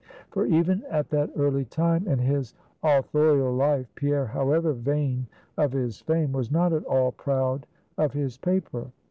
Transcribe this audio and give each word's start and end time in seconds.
For 0.31 0.47
even 0.47 0.83
at 0.89 1.09
that 1.11 1.29
early 1.35 1.63
time 1.63 2.07
in 2.07 2.17
his 2.17 2.55
authorial 2.81 3.53
life, 3.53 3.85
Pierre, 3.93 4.25
however 4.25 4.73
vain 4.73 5.27
of 5.59 5.73
his 5.73 6.01
fame, 6.01 6.31
was 6.31 6.49
not 6.49 6.73
at 6.73 6.83
all 6.85 7.11
proud 7.11 7.67
of 7.99 8.11
his 8.13 8.35
paper. 8.35 8.87